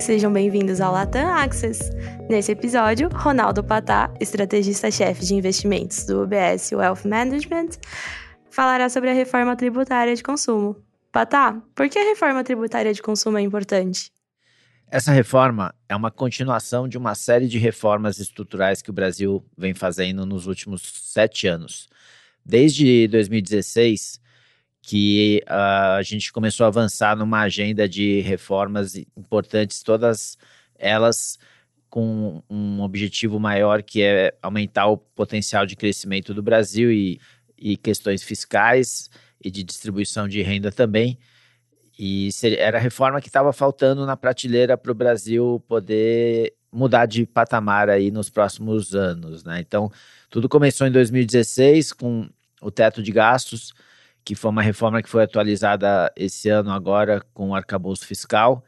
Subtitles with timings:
[0.00, 1.90] Sejam bem-vindos ao Latam Access.
[2.28, 7.68] Nesse episódio, Ronaldo Patá, estrategista-chefe de investimentos do UBS Wealth Management,
[8.50, 10.74] falará sobre a reforma tributária de consumo.
[11.12, 14.10] Patá, por que a reforma tributária de consumo é importante?
[14.90, 19.74] Essa reforma é uma continuação de uma série de reformas estruturais que o Brasil vem
[19.74, 21.88] fazendo nos últimos sete anos.
[22.44, 24.18] Desde 2016,
[24.82, 30.38] que uh, a gente começou a avançar numa agenda de reformas importantes, todas
[30.78, 31.38] elas
[31.90, 37.20] com um objetivo maior que é aumentar o potencial de crescimento do Brasil e,
[37.58, 39.10] e questões fiscais
[39.42, 41.18] e de distribuição de renda também.
[41.98, 47.26] E era a reforma que estava faltando na prateleira para o Brasil poder mudar de
[47.26, 49.60] patamar aí nos próximos anos, né?
[49.60, 49.90] Então,
[50.30, 52.28] tudo começou em 2016 com
[52.62, 53.74] o teto de gastos,
[54.24, 58.64] que foi uma reforma que foi atualizada esse ano agora com o arcabouço fiscal.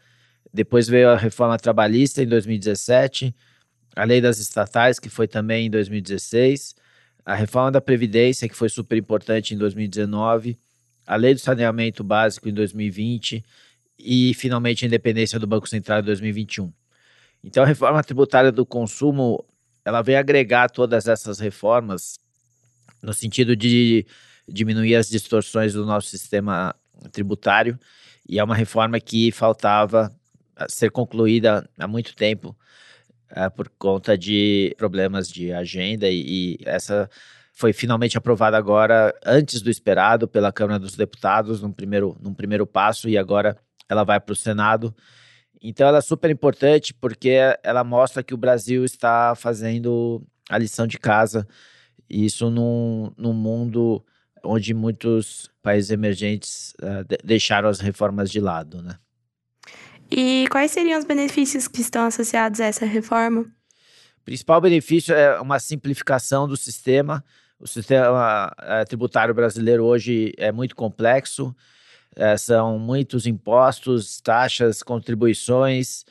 [0.53, 3.35] Depois veio a reforma trabalhista em 2017,
[3.95, 6.75] a lei das estatais, que foi também em 2016,
[7.25, 10.59] a reforma da Previdência, que foi super importante em 2019,
[11.07, 13.45] a lei do saneamento básico em 2020
[13.99, 16.73] e, finalmente, a independência do Banco Central em 2021.
[17.45, 19.45] Então, a reforma tributária do consumo
[19.85, 22.19] ela vem agregar todas essas reformas
[23.03, 24.07] no sentido de
[24.49, 26.75] diminuir as distorções do nosso sistema
[27.11, 27.79] tributário
[28.29, 30.15] e é uma reforma que faltava
[30.69, 32.57] ser concluída há muito tempo
[33.33, 37.09] uh, por conta de problemas de agenda e, e, essa
[37.53, 42.67] foi finalmente aprovada agora antes do esperado pela Câmara dos Deputados num primeiro, num primeiro
[42.67, 43.57] passo e agora
[43.89, 44.95] ela vai para o Senado.
[45.61, 50.87] Então ela é super importante porque ela mostra que o Brasil está fazendo a lição
[50.87, 51.47] de casa
[52.09, 54.05] isso num, num mundo
[54.45, 58.97] onde muitos países emergentes uh, de deixaram as reformas de lado, né?
[60.11, 63.43] E quais seriam os benefícios que estão associados a essa reforma?
[63.43, 67.25] O principal benefício é uma simplificação do sistema.
[67.59, 71.55] O sistema uh, tributário brasileiro hoje é muito complexo,
[72.17, 76.05] uh, são muitos impostos, taxas, contribuições.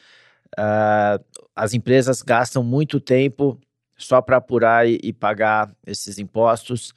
[1.55, 3.59] as empresas gastam muito tempo
[3.97, 6.93] só para apurar e, e, pagar esses impostos.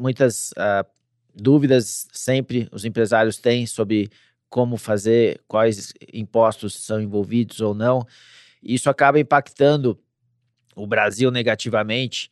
[0.00, 0.86] Muitas uh,
[1.34, 4.10] dúvidas sempre os empresários têm sobre
[4.48, 8.06] como fazer, quais impostos são envolvidos ou não.
[8.62, 9.98] Isso acaba impactando
[10.74, 12.30] o Brasil negativamente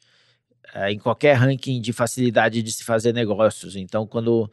[0.74, 3.76] uh, em qualquer ranking de facilidade de se fazer negócios.
[3.76, 4.50] Então, quando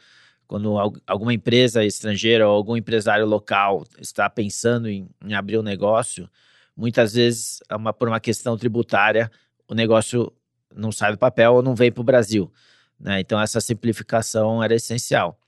[0.48, 0.76] quando
[1.08, 6.30] alguma empresa estrangeira ou algum empresário local está pensando em, em abrir um negócio,
[6.78, 9.32] muitas vezes, é uma, por uma questão tributária,
[9.68, 10.32] o negócio
[10.76, 12.52] não sai do papel ou não vem para o Brasil.
[13.00, 13.20] Né?
[13.20, 15.40] Então, essa simplificação era essencial.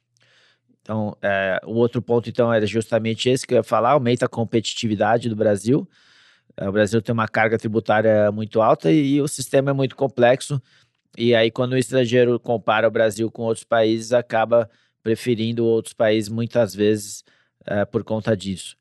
[0.82, 4.30] Então, é, o outro ponto, então, era justamente esse que eu ia falar, aumenta a
[4.30, 5.88] competitividade do Brasil.
[6.56, 9.96] É, o Brasil tem uma carga tributária muito alta e, e, o sistema é muito
[9.96, 10.62] complexo.
[11.18, 14.70] E aí, quando o estrangeiro compara o Brasil com outros países, acaba
[15.04, 17.24] preferindo outros países muitas vezes
[17.66, 18.78] é, por conta disso.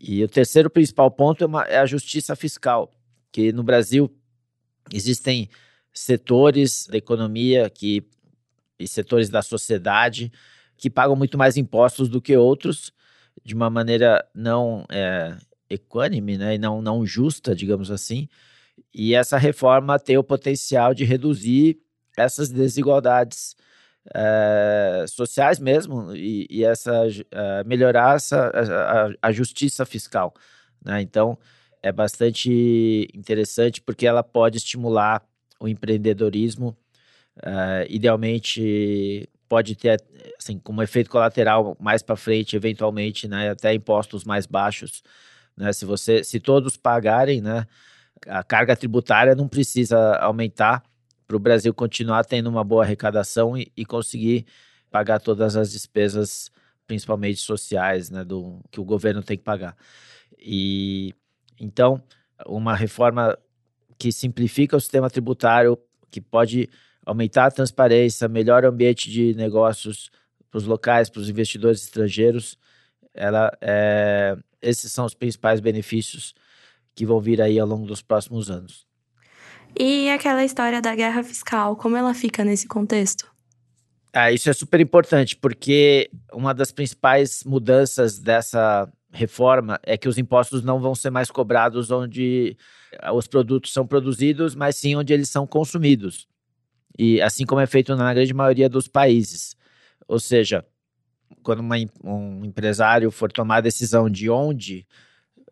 [0.00, 2.92] E o terceiro principal ponto é, uma, é a justiça fiscal,
[3.32, 4.10] que no Brasil
[4.92, 5.48] Existem
[5.98, 8.04] setores da economia que,
[8.78, 10.32] e setores da sociedade
[10.76, 12.92] que pagam muito mais impostos do que outros,
[13.44, 15.36] de uma maneira não é,
[15.68, 18.28] equânime né, e não, não justa, digamos assim.
[18.94, 21.80] E essa reforma tem o potencial de reduzir
[22.16, 23.56] essas desigualdades
[24.14, 28.50] é, sociais mesmo e, e essa, é, melhorar essa,
[29.20, 30.32] a, a justiça fiscal.
[30.84, 31.02] Né?
[31.02, 31.36] Então,
[31.82, 35.27] é bastante interessante porque ela pode estimular
[35.60, 36.76] o empreendedorismo.
[37.38, 40.02] Uh, idealmente, pode ter,
[40.38, 45.02] assim, como efeito colateral mais para frente, eventualmente, né, até impostos mais baixos.
[45.56, 47.66] Né, se você, se todos pagarem, né,
[48.26, 50.82] a carga tributária não precisa aumentar
[51.26, 54.46] para o Brasil continuar tendo uma boa arrecadação e, e, conseguir
[54.90, 56.50] pagar todas as despesas,
[56.86, 59.76] principalmente sociais, né, do que o governo tem que pagar.
[60.38, 61.14] E
[61.60, 62.02] então,
[62.46, 63.36] uma reforma
[63.98, 65.78] que simplifica o sistema tributário,
[66.10, 66.68] que pode
[67.04, 70.10] aumentar a transparência, melhora o ambiente de negócios
[70.50, 72.58] para os locais, para os investidores estrangeiros.
[73.14, 76.34] Ela, é, esses são os principais benefícios
[76.94, 78.86] que vão vir aí ao longo dos próximos anos.
[79.78, 83.30] E aquela história da guerra fiscal, como ela fica nesse contexto?
[84.12, 90.18] Ah, isso é super importante, porque uma das principais mudanças dessa reforma é que os
[90.18, 92.56] impostos não vão ser mais cobrados onde
[92.92, 96.28] eh, os produtos são produzidos, mas sim onde eles são consumidos.
[96.98, 99.56] E assim como é feito na grande maioria dos países.
[100.06, 100.64] Ou seja,
[101.42, 104.86] quando uma, um empresário for tomar a decisão de onde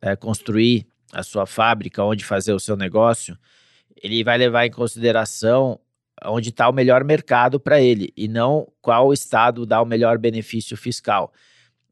[0.00, 3.38] é, construir a sua fábrica, onde fazer o seu negócio,
[4.02, 5.81] ele vai levar em consideração
[6.25, 10.76] onde está o melhor mercado para ele e não qual estado dá o melhor benefício
[10.76, 11.32] fiscal.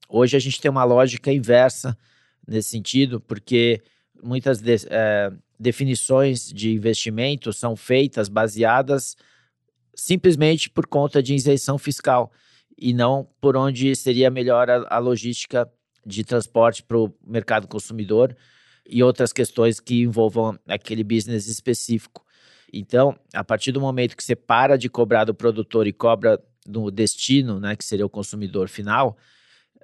[0.08, 1.96] Hoje a gente tem uma lógica inversa
[2.46, 3.82] nesse sentido, porque
[4.22, 9.16] muitas de, é, definições de investimento são feitas baseadas
[9.94, 12.32] simplesmente por conta de isenção fiscal
[12.76, 15.70] e não por onde seria melhor a, a logística
[16.04, 18.36] de transporte para o mercado consumidor
[18.86, 22.24] e outras questões que envolvam aquele business específico.
[22.72, 26.90] Então, a partir do momento que você para de cobrar do produtor e cobra do
[26.90, 29.16] destino, né, que seria o consumidor final,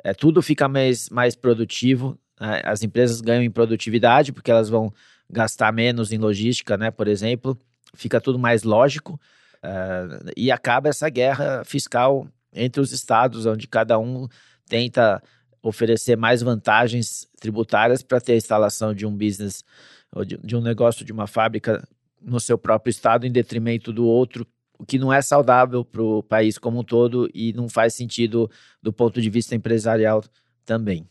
[0.03, 2.19] é, tudo fica mais, mais produtivo.
[2.41, 2.61] Né?
[2.65, 4.93] As empresas ganham em produtividade porque elas vão
[5.29, 7.59] gastar menos em logística, né, por exemplo.
[7.95, 9.21] Fica tudo mais lógico
[9.65, 14.27] uh, e acaba essa guerra fiscal entre os estados, onde cada um
[14.69, 15.23] tenta
[15.63, 19.65] oferecer mais vantagens tributárias para ter a instalação de um business
[20.13, 21.87] ou de, de um negócio, de uma fábrica
[22.21, 24.47] no seu próprio estado em detrimento do outro,
[24.81, 28.51] o que não é saudável para o país como um todo e não faz sentido
[28.83, 30.25] do ponto de vista empresarial
[30.65, 31.07] também.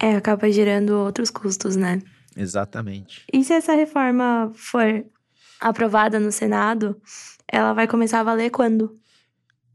[0.00, 2.00] É, acaba gerando outros custos, né?
[2.34, 3.24] Exatamente.
[3.32, 5.04] E se essa reforma for
[5.60, 7.00] aprovada no Senado,
[7.46, 8.98] ela vai começar a valer quando?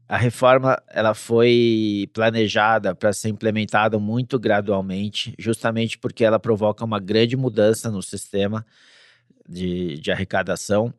[0.08, 6.98] A reforma ela foi planejada para ser implementada muito gradualmente, justamente porque ela provoca uma
[6.98, 8.66] grande mudança no sistema
[9.48, 10.92] de, de arrecadação.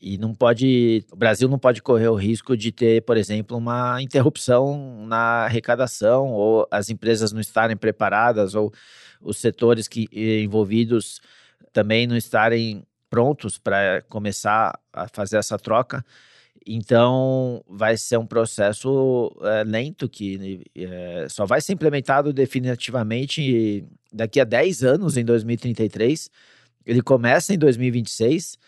[0.00, 1.04] E não pode.
[1.10, 6.28] O Brasil não pode correr o risco de ter, por exemplo, uma interrupção na arrecadação,
[6.32, 8.72] ou as empresas não estarem preparadas, ou
[9.20, 10.08] os setores que,
[10.44, 11.20] envolvidos
[11.72, 16.04] também não estarem prontos para começar a fazer essa troca.
[16.66, 24.38] Então, vai ser um processo é, lento que é, só vai ser implementado definitivamente daqui
[24.38, 26.30] a 10 anos, em 2033.
[26.86, 28.58] Ele começa em 2026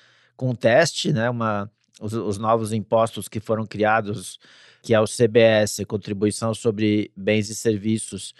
[0.40, 1.70] com um teste, né, uma,
[2.00, 4.40] os, os novos impostos que foram criados,
[4.82, 8.34] que é o CBS, Contribuição sobre Bens e Serviços,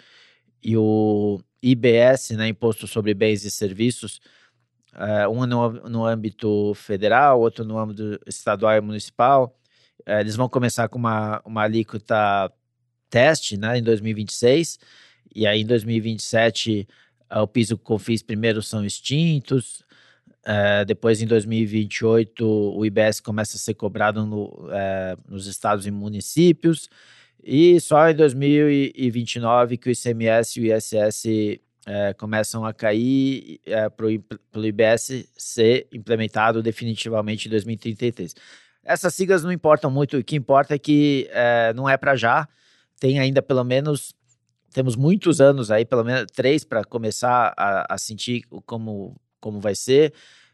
[0.63, 4.19] e o IBS, né, Imposto sobre Bens e Serviços,
[4.93, 9.57] Uh, um no, no âmbito federal, outro no âmbito estadual e municipal.
[10.01, 12.51] Uh, eles vão começar com uma, uma alíquota
[13.09, 14.77] teste né, em 2026,
[15.33, 16.85] e aí em 2027
[17.33, 19.85] uh, o PIS e o COFINS primeiro são extintos,
[20.45, 24.69] uh, depois em 2028 o IBS começa a ser cobrado no,
[25.27, 26.89] nos estados e municípios,
[27.43, 31.25] e só em 2029 que o ICMS e o ISS
[31.85, 38.35] é, começam a cair é, para o IBS ser implementado definitivamente em 2033.
[38.83, 42.47] Essas siglas não importam muito, o que importa é que é, não é para já,
[42.99, 44.13] tem ainda pelo menos,
[44.71, 49.75] temos muitos anos aí, pelo menos três para começar a, a, sentir como, como vai
[49.75, 50.13] ser,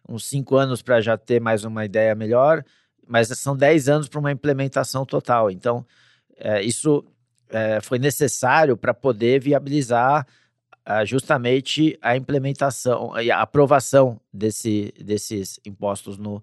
[0.10, 2.64] uns cinco anos para já ter mais uma ideia melhor,
[3.06, 5.52] mas são dez anos para uma implementação total.
[5.52, 5.86] Então,
[6.38, 7.06] é, isso
[7.50, 10.26] é, foi necessário para poder viabilizar
[11.06, 16.42] justamente a implementação e a aprovação desse, desses impostos no,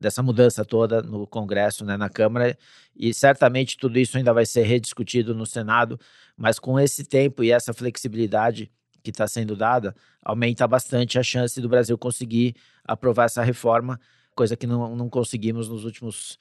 [0.00, 2.56] dessa mudança toda no Congresso, né, na Câmara,
[2.96, 5.98] e certamente tudo isso ainda vai ser rediscutido no Senado,
[6.36, 8.70] mas com esse tempo e essa flexibilidade
[9.02, 9.94] que está sendo dada,
[10.24, 12.54] aumenta bastante a chance do Brasil conseguir
[12.84, 14.00] aprovar essa reforma,
[14.34, 16.38] coisa que não, não conseguimos nos últimos,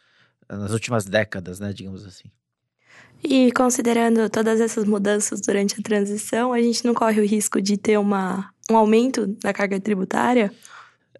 [0.50, 2.30] nas últimas décadas, né, digamos assim.
[3.24, 7.78] E considerando todas essas mudanças durante a transição, a gente não corre o risco de
[7.78, 10.52] ter uma, um aumento da carga tributária?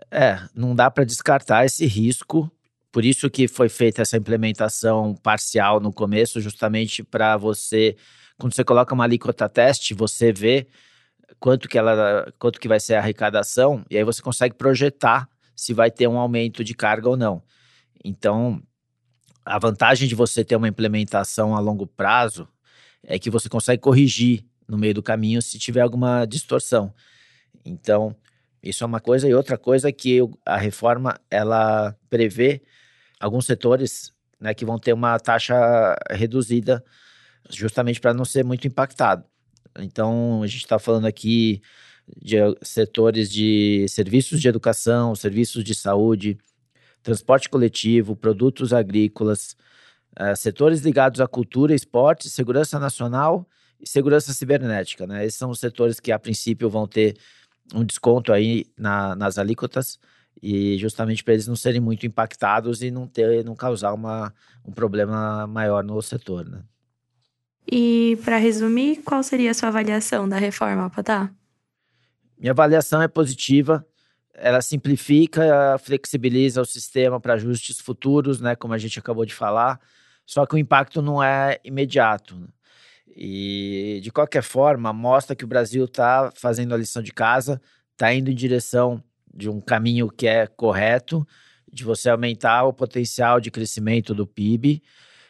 [0.10, 2.52] É, não dá para descartar esse risco.
[2.92, 7.96] Por isso que foi feita essa implementação parcial no começo, justamente para você,
[8.38, 10.68] quando você coloca uma alíquota teste, você vê
[11.40, 15.74] quanto que ela, quanto que vai ser a arrecadação e aí você consegue projetar se
[15.74, 17.44] vai ter um aumento de carga ou não.
[18.04, 18.62] Então,
[19.46, 22.48] a vantagem de você ter uma implementação a longo prazo
[23.04, 26.94] é que você consegue corrigir no meio do caminho se tiver alguma distorção.
[27.66, 28.16] Então,
[28.64, 32.62] isso é uma coisa e outra coisa é que a reforma ela prevê
[33.20, 36.84] alguns setores né, que vão ter uma taxa reduzida
[37.50, 39.26] justamente para não ser muito impactado.
[39.80, 41.62] Então, a gente está falando aqui
[42.22, 46.38] de setores de serviços de educação, serviços de saúde,
[47.02, 49.56] transporte coletivo, produtos agrícolas,
[50.20, 53.48] uh, setores ligados à cultura, esporte, segurança nacional
[53.80, 55.08] e segurança cibernética.
[55.08, 55.26] Né?
[55.26, 57.18] Esses são os setores que, a princípio, vão ter
[57.74, 60.00] um desconto aí na, nas alíquotas
[60.42, 64.34] e justamente para eles não serem muito impactados e não ter não causar uma,
[64.66, 66.64] um problema maior no setor, né?
[67.70, 71.32] E para resumir, qual seria a sua avaliação da reforma, Patá?
[72.38, 73.86] Minha avaliação é positiva.
[74.34, 79.80] Ela simplifica, flexibiliza o sistema para ajustes futuros, né, como a gente acabou de falar.
[80.26, 82.36] Só que o impacto não é imediato.
[82.36, 82.48] Né?
[83.16, 88.14] E, de qualquer forma, mostra que o Brasil está fazendo a lição de casa, está
[88.14, 89.04] indo em direção
[89.34, 91.28] de um caminho que é correto,
[91.72, 94.82] de você aumentar o potencial de crescimento do PIB.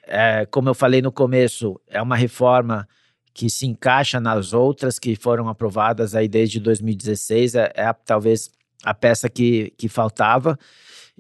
[0.06, 2.88] É, como eu falei no começo, é uma reforma
[3.34, 8.50] que se encaixa nas outras que foram aprovadas aí desde 2016, é, é talvez
[8.84, 10.58] a peça que, que faltava.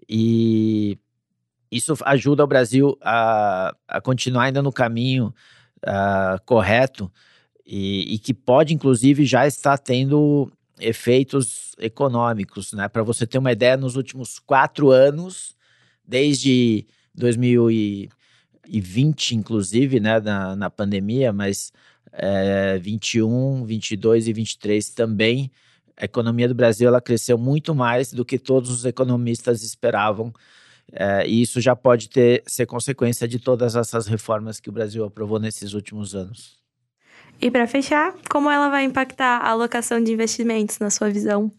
[0.09, 0.97] E
[1.71, 5.33] isso ajuda o Brasil a, a continuar ainda no caminho
[5.85, 7.11] uh, correto
[7.65, 12.73] e, e, que pode, inclusive, já estar tendo efeitos econômicos.
[12.73, 12.89] Né?
[12.89, 15.55] Para você ter uma ideia, nos últimos quatro anos,
[16.05, 16.85] desde
[18.63, 21.71] 2020, inclusive, né, na, na pandemia, mas
[22.11, 25.51] é, 21, 22 e 23 também,
[25.97, 30.33] a economia do Brasil ela cresceu muito mais do que todos os economistas esperavam
[30.91, 35.05] é, e isso já pode ter, ser consequência de todas essas reformas que o Brasil
[35.05, 36.59] aprovou nesses últimos anos.
[37.39, 41.51] E para fechar, como ela vai impactar a alocação de investimentos na sua visão?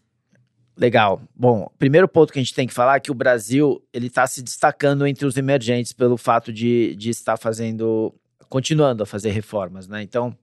[0.75, 1.21] Legal.
[1.35, 4.25] Bom, primeiro ponto que a gente tem que falar é que o Brasil ele está
[4.25, 8.13] se destacando entre os emergentes pelo fato de, de estar fazendo,
[8.49, 10.01] continuando a fazer reformas, né?
[10.01, 10.35] Então,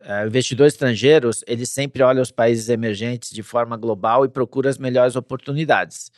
[0.00, 4.76] é, investidores estrangeiros eles sempre olham os países emergentes de forma global e procuram as
[4.76, 6.12] melhores oportunidades.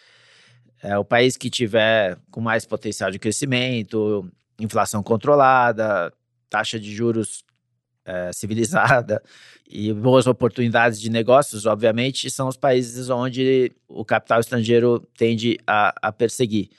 [0.83, 4.28] É, o país que tiver com mais potencial de crescimento,
[4.59, 6.12] inflação controlada,
[6.50, 7.45] taxa de juros
[8.08, 9.22] é, civilizada
[9.68, 15.94] e boas oportunidades de negócios, obviamente, são os países onde o capital estrangeiro tende a,
[16.08, 16.70] a perseguir.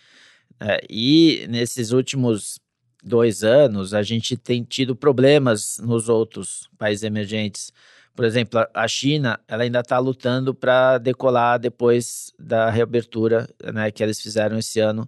[0.59, 2.59] É, e nesses últimos
[3.03, 7.71] dois anos, a gente tem tido problemas nos outros países emergentes
[8.19, 14.03] por exemplo, a China, ela ainda está lutando para decolar depois da reabertura, né, que
[14.03, 15.07] eles fizeram esse ano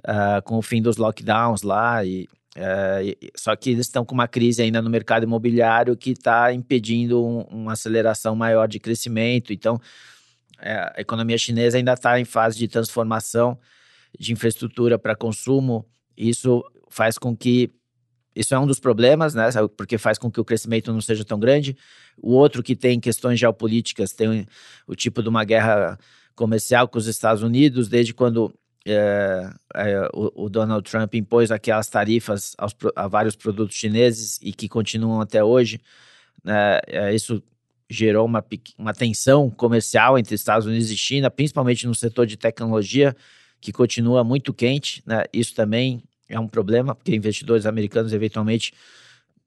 [0.00, 2.26] uh, com o fim dos lockdowns lá e
[2.58, 7.24] uh, só que eles estão com uma crise ainda no mercado imobiliário que está impedindo
[7.24, 9.52] um, uma aceleração maior de crescimento.
[9.52, 9.80] Então,
[10.60, 13.58] é, a economia chinesa ainda está em fase de transformação
[14.18, 15.86] de infraestrutura para consumo.
[16.16, 17.70] Isso faz com que
[18.34, 19.48] isso é um dos problemas, né?
[19.76, 21.76] Porque faz com que o crescimento não seja tão grande.
[22.16, 24.46] O outro que tem questões geopolíticas, tem
[24.86, 25.98] o tipo de uma guerra
[26.36, 28.54] comercial com os Estados Unidos, desde quando
[28.86, 34.52] é, é, o, o, Donald Trump impôs aquelas tarifas aos, a vários produtos chineses e
[34.52, 35.80] que continuam até hoje.
[36.42, 36.80] Né?
[36.86, 37.42] É, isso
[37.90, 38.44] gerou uma,
[38.76, 43.16] uma tensão comercial entre Estados Unidos e China, principalmente no setor de tecnologia,
[43.60, 45.02] que continua muito quente.
[45.06, 45.24] Né?
[45.32, 48.72] Isso também é um problema, porque investidores americanos eventualmente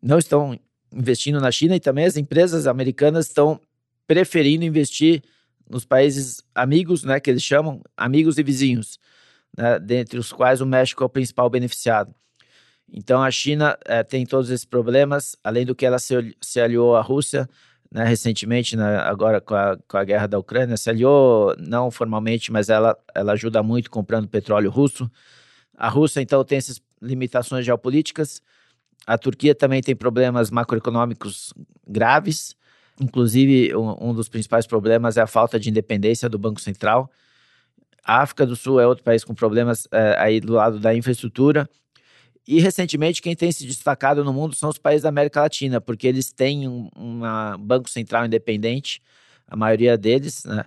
[0.01, 0.59] não estão
[0.91, 3.59] investindo na China e também as empresas americanas estão
[4.07, 5.23] preferindo investir
[5.69, 8.99] nos países amigos, né, que eles chamam amigos e vizinhos,
[9.57, 12.13] né, dentre os quais o México é o principal beneficiado.
[12.91, 16.95] Então a China é, tem todos esses problemas, além do que ela se, se aliou
[16.95, 17.47] à Rússia
[17.91, 22.51] né, recentemente, né, agora com a, com a guerra da Ucrânia, se aliou não formalmente,
[22.51, 25.11] mas ela, ela ajuda muito comprando petróleo russo.
[25.77, 28.41] A Rússia, então, tem essas limitações geopolíticas.
[29.05, 31.53] A Turquia também tem problemas macroeconômicos
[31.85, 32.55] graves.
[32.99, 37.11] Inclusive, um, um dos principais problemas é a falta de independência do Banco Central.
[38.03, 41.69] A África do Sul é outro país com problemas é, aí do lado da infraestrutura.
[42.47, 46.07] E recentemente, quem tem se destacado no mundo são os países da América Latina, porque
[46.07, 47.21] eles têm um
[47.59, 49.01] banco central independente,
[49.47, 50.65] a maioria deles, né?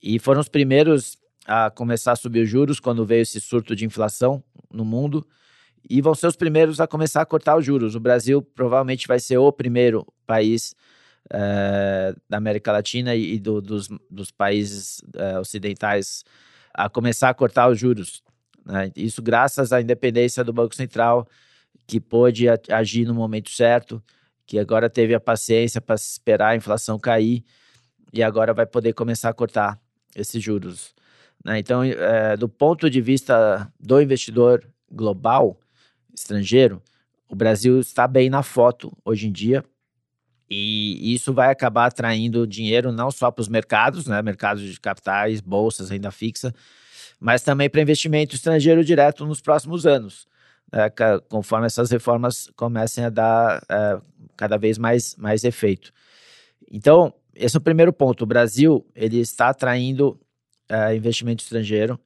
[0.00, 3.84] E foram os primeiros a começar a subir os juros quando veio esse surto de
[3.84, 4.42] inflação
[4.72, 5.26] no mundo
[5.88, 7.94] e vão ser os primeiros a começar a cortar os juros.
[7.94, 10.74] O Brasil provavelmente vai ser o primeiro país
[11.30, 16.24] é, da América Latina e do, dos, dos, países é, ocidentais
[16.72, 18.22] a começar a cortar os juros.
[18.64, 18.90] Né?
[18.94, 21.26] Isso graças à independência do Banco Central,
[21.86, 24.02] que pôde agir no momento certo,
[24.46, 27.44] que agora teve a paciência para esperar a inflação cair
[28.12, 29.78] e agora vai poder começar a cortar
[30.14, 30.94] esses juros.
[31.44, 31.58] Né?
[31.58, 35.58] Então, é, do ponto de vista do investidor global,
[36.14, 36.82] estrangeiro,
[37.28, 39.64] o Brasil está bem na foto hoje em dia.
[40.50, 45.40] E isso vai acabar atraindo dinheiro não só para os mercados, né, mercados de capitais,
[45.40, 46.54] bolsas, renda fixa,
[47.20, 50.26] mas também para investimento estrangeiro direto nos próximos anos,
[50.72, 50.88] né,
[51.28, 54.00] conforme essas reformas comecem a dar é,
[54.36, 55.92] cada vez mais, mais efeito.
[56.70, 58.22] Então, esse é o primeiro ponto.
[58.22, 60.18] O Brasil ele está atraindo
[60.68, 62.00] é, investimento estrangeiro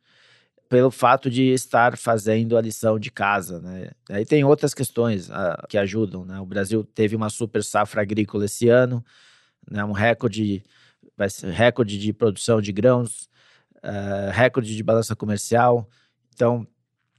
[0.72, 3.90] pelo fato de estar fazendo a lição de casa, né?
[4.08, 6.40] Aí tem outras questões uh, que ajudam, né?
[6.40, 9.04] O Brasil teve uma super safra agrícola esse ano,
[9.70, 9.84] né?
[9.84, 10.62] Um recorde
[11.14, 13.28] vai ser recorde de produção de grãos,
[13.84, 15.86] uh, recorde de balança comercial.
[16.32, 16.66] Então,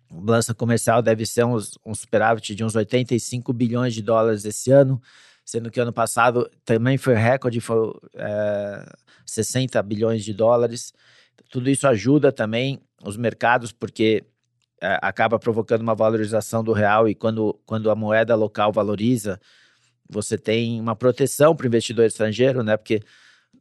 [0.09, 4.71] a balança comercial deve ser uns, um superávit de uns 85 bilhões de dólares esse
[4.71, 4.99] ano,
[5.45, 8.83] sendo que ano passado também foi recorde, foi é,
[9.27, 10.91] 60 bilhões de dólares.
[11.51, 14.23] Tudo isso ajuda também os mercados, porque
[14.81, 19.39] é, acaba provocando uma valorização do real e quando, quando a moeda local valoriza,
[20.09, 22.77] você tem uma proteção para o investidor estrangeiro, né?
[22.77, 23.01] Porque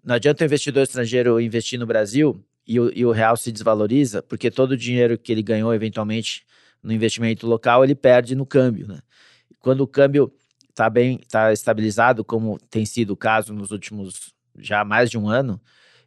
[0.02, 4.22] não adianta o investidor estrangeiro investir no Brasil e o, e o real se desvaloriza,
[4.22, 6.44] porque todo o dinheiro que ele ganhou eventualmente
[6.82, 8.98] no investimento local, ele perde no câmbio, né?
[9.60, 10.32] Quando o câmbio
[10.68, 15.28] está bem, está estabilizado, como tem sido o caso nos últimos já mais de um
[15.28, 15.60] ano,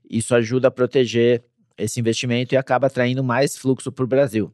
[0.09, 1.43] isso ajuda a proteger
[1.77, 4.53] esse investimento e acaba atraindo mais fluxo para o Brasil.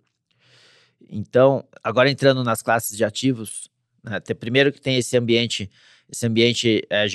[1.10, 3.70] Então, agora entrando nas classes de ativos,
[4.04, 5.70] né, primeiro que tem esse ambiente,
[6.10, 7.06] esse ambiente é,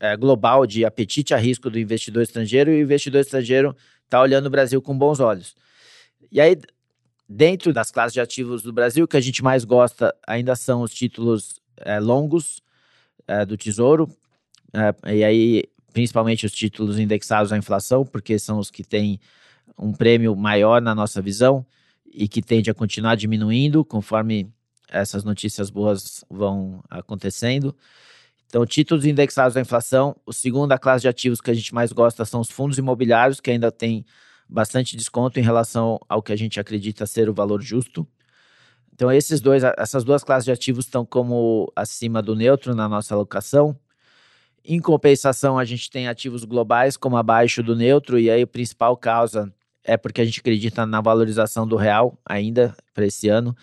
[0.00, 4.46] é, global de apetite a risco do investidor estrangeiro e o investidor estrangeiro está olhando
[4.46, 5.54] o Brasil com bons olhos.
[6.30, 6.56] E aí,
[7.28, 10.82] dentro das classes de ativos do Brasil, o que a gente mais gosta ainda são
[10.82, 12.62] os títulos é, longos
[13.26, 14.08] é, do Tesouro,
[14.72, 19.20] é, e aí principalmente os títulos indexados à inflação, porque são os que têm
[19.80, 21.64] um prêmio maior na nossa visão
[22.04, 24.52] e que tende a continuar diminuindo conforme
[24.88, 27.74] essas notícias boas vão acontecendo.
[28.46, 30.16] Então, títulos indexados à inflação.
[30.26, 33.40] O segundo, a classe de ativos que a gente mais gosta são os fundos imobiliários,
[33.40, 34.04] que ainda tem
[34.48, 38.06] bastante desconto em relação ao que a gente acredita ser o valor justo.
[38.92, 43.14] Então, esses dois, essas duas classes de ativos estão como acima do neutro na nossa
[43.14, 43.78] alocação.
[44.64, 48.96] Em compensação, a gente tem ativos globais como abaixo do neutro, e aí a principal
[48.96, 49.50] causa
[49.84, 53.56] é porque a gente acredita na valorização do real ainda para esse ano.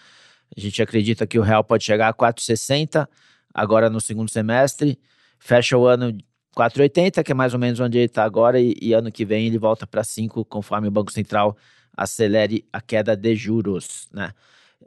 [0.56, 3.08] A gente acredita que o real pode chegar a 4,60
[3.54, 5.00] agora no segundo semestre,
[5.40, 6.16] fecha o ano
[6.56, 9.46] 4,80, que é mais ou menos onde ele está agora, e, e, ano que vem
[9.46, 11.56] ele volta para 5, conforme o Banco Central
[11.96, 14.32] acelere a queda de juros, né?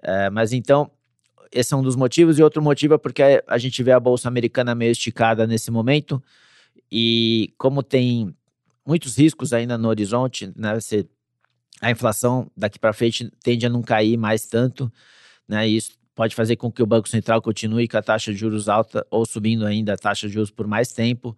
[0.03, 0.91] É, mas então,
[1.53, 4.29] esse é um dos motivos, e outro motivo é porque a gente vê a Bolsa
[4.29, 6.23] Americana meio esticada nesse momento,
[6.91, 8.35] e como tem
[8.87, 10.75] muitos riscos ainda no horizonte, né?
[10.79, 11.09] Você,
[11.81, 14.93] a inflação daqui para frente tende a não cair mais tanto,
[15.49, 15.69] né?
[15.69, 18.69] E isso pode fazer com que o Banco Central continue com a taxa de juros
[18.69, 21.37] alta ou subindo ainda a taxa de juros por mais tempo.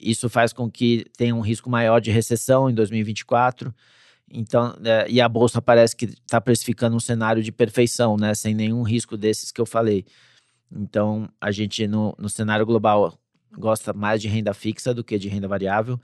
[0.00, 3.74] Isso faz com que tenha um risco maior de recessão em 2024.
[4.30, 8.34] Então, é, e a bolsa parece que está precificando um cenário de perfeição, né?
[8.34, 10.06] Sem nenhum risco desses que eu falei.
[10.70, 13.18] Então, a gente no, no cenário global
[13.58, 16.00] gosta mais de renda fixa do que de renda variável,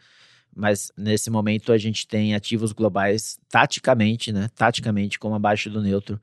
[0.55, 4.49] mas nesse momento a gente tem ativos globais taticamente, né?
[4.55, 6.21] Taticamente como abaixo do neutro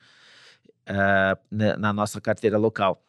[0.89, 3.01] uh, na nossa carteira local.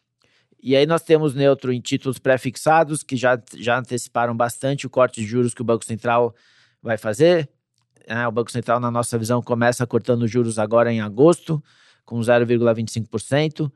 [0.61, 5.21] E aí nós temos neutro em títulos pré-fixados, que já, já anteciparam bastante o corte
[5.21, 6.35] de juros que o Banco Central
[6.81, 7.49] vai fazer.
[8.07, 11.63] É, o Banco Central, na nossa visão, começa cortando juros agora em agosto,
[12.05, 13.71] com 0,25%,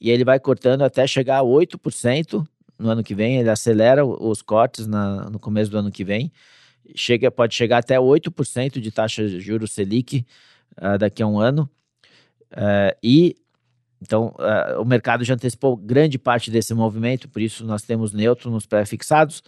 [0.00, 2.46] e ele vai cortando até chegar a 8%
[2.78, 3.38] no ano que vem.
[3.38, 6.32] Ele acelera os cortes na, no começo do ano que vem.
[6.94, 10.26] Chega, pode chegar até 8% de taxa de juros Selic
[10.76, 11.68] uh, daqui a um ano.
[12.52, 13.36] Uh, e
[14.00, 18.50] então, uh, o mercado já antecipou grande parte desse movimento, por isso nós temos neutro
[18.50, 19.44] nos pré-fixados.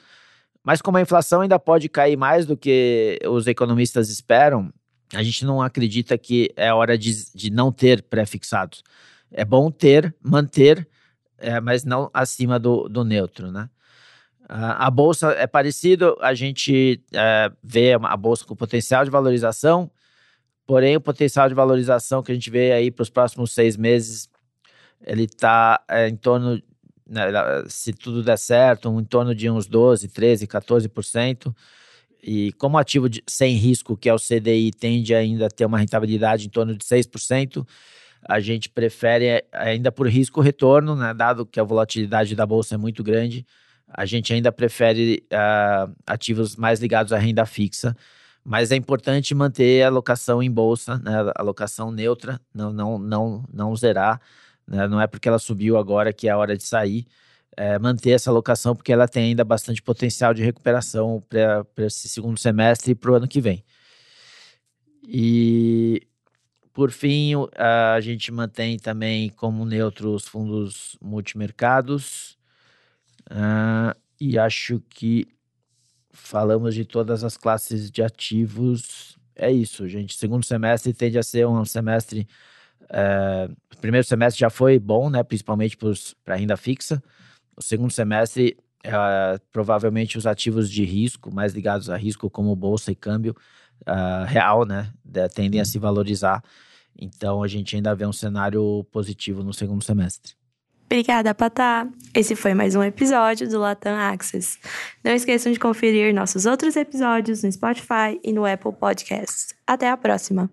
[0.63, 4.73] Mas como a inflação ainda pode cair mais do que os economistas esperam,
[5.13, 8.83] a gente não acredita que é hora de, de não ter pré-fixados.
[9.31, 10.89] É bom ter, manter,
[11.37, 13.69] é, mas não acima do, do neutro, né?
[14.45, 19.91] Uh, a bolsa é parecido, a gente é, vê a bolsa com potencial de valorização,
[20.67, 24.29] porém o potencial de valorização que a gente vê aí para os próximos seis meses
[25.07, 26.61] ele está é, em torno,
[27.07, 27.25] né,
[27.69, 31.55] se tudo der certo, em torno de uns 12, 13, 14%.
[32.23, 35.79] E como ativo de, sem risco, que é o CDI, tende ainda a ter uma
[35.79, 37.67] rentabilidade em torno de 6%,
[38.27, 42.79] a gente prefere, ainda por risco retorno, né, dado que a volatilidade da bolsa é
[42.79, 43.47] muito grande,
[43.97, 47.97] a gente ainda prefere uh, ativos mais ligados à renda fixa.
[48.45, 53.45] Mas é importante manter a alocação em bolsa, né, a alocação neutra, não, não, não,
[53.51, 54.21] não zerar
[54.67, 54.89] né?
[54.89, 57.07] Não é porque ela subiu agora que é a hora de sair.
[57.57, 62.37] É, manter essa alocação, porque ela tem ainda bastante potencial de recuperação para esse segundo
[62.37, 63.65] semestre e para o ano que vem.
[65.07, 66.03] E,
[66.73, 72.37] por fim, a gente mantém também como neutro os fundos multimercados.
[73.31, 75.27] Uh, e acho que
[76.11, 79.19] falamos de todas as classes de ativos.
[79.35, 80.17] É isso, gente.
[80.17, 82.27] Segundo semestre tende a ser um semestre
[83.73, 85.77] o primeiro semestre já foi bom, né, principalmente
[86.25, 87.03] para renda fixa.
[87.57, 88.57] O segundo semestre
[88.87, 93.35] uh, provavelmente os ativos de risco, mais ligados a risco, como bolsa e câmbio
[93.83, 94.93] uh, real, né,
[95.35, 96.43] tendem a se valorizar.
[96.99, 100.35] Então a gente ainda vê um cenário positivo no segundo semestre.
[100.87, 101.89] Obrigada, Patá!
[102.15, 104.59] Esse foi mais um episódio do Latam Access.
[105.03, 109.55] Não esqueçam de conferir nossos outros episódios no Spotify e no Apple Podcasts.
[109.67, 110.49] Até a próxima!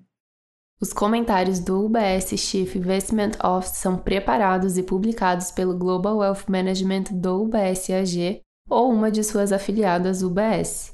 [0.82, 7.04] Os comentários do UBS Chief Investment Office são preparados e publicados pelo Global Wealth Management
[7.12, 10.94] do UBS AG ou uma de suas afiliadas UBS.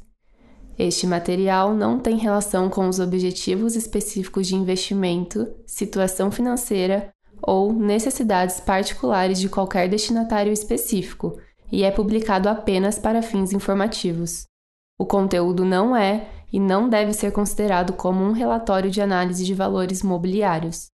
[0.78, 8.60] Este material não tem relação com os objetivos específicos de investimento, situação financeira ou necessidades
[8.60, 11.39] particulares de qualquer destinatário específico
[11.71, 14.45] e é publicado apenas para fins informativos.
[15.00, 19.54] O conteúdo não é e não deve ser considerado como um relatório de análise de
[19.54, 20.88] valores mobiliários.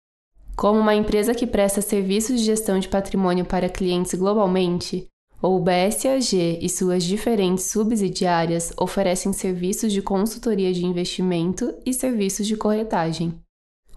[0.55, 5.07] Como uma empresa que presta serviços de gestão de patrimônio para clientes globalmente,
[5.41, 12.55] o BSAG e suas diferentes subsidiárias oferecem serviços de consultoria de investimento e serviços de
[12.55, 13.40] corretagem.